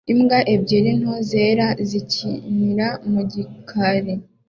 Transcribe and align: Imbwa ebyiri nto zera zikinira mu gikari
Imbwa 0.11 0.39
ebyiri 0.53 0.91
nto 0.99 1.15
zera 1.29 1.67
zikinira 1.89 2.87
mu 3.11 3.21
gikari 3.31 4.13